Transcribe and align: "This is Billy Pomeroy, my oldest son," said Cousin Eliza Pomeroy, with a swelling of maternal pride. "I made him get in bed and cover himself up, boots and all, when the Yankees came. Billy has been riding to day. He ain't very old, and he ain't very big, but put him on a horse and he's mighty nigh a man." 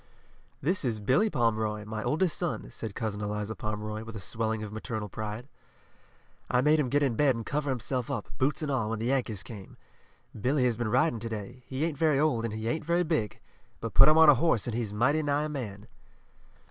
"This 0.63 0.83
is 0.83 0.99
Billy 0.99 1.29
Pomeroy, 1.29 1.85
my 1.85 2.03
oldest 2.03 2.35
son," 2.35 2.71
said 2.71 2.95
Cousin 2.95 3.21
Eliza 3.21 3.53
Pomeroy, 3.53 4.03
with 4.03 4.15
a 4.15 4.19
swelling 4.19 4.63
of 4.63 4.73
maternal 4.73 5.07
pride. 5.09 5.47
"I 6.49 6.59
made 6.61 6.79
him 6.79 6.89
get 6.89 7.03
in 7.03 7.13
bed 7.13 7.35
and 7.35 7.45
cover 7.45 7.69
himself 7.69 8.09
up, 8.09 8.27
boots 8.39 8.63
and 8.63 8.71
all, 8.71 8.89
when 8.89 8.97
the 8.97 9.05
Yankees 9.05 9.43
came. 9.43 9.77
Billy 10.33 10.63
has 10.65 10.75
been 10.75 10.89
riding 10.89 11.19
to 11.19 11.29
day. 11.29 11.61
He 11.67 11.85
ain't 11.85 11.99
very 11.99 12.17
old, 12.19 12.45
and 12.45 12.53
he 12.55 12.67
ain't 12.67 12.83
very 12.83 13.03
big, 13.03 13.41
but 13.79 13.93
put 13.93 14.09
him 14.09 14.17
on 14.17 14.27
a 14.27 14.33
horse 14.33 14.65
and 14.65 14.73
he's 14.75 14.91
mighty 14.91 15.21
nigh 15.21 15.43
a 15.43 15.49
man." 15.49 15.87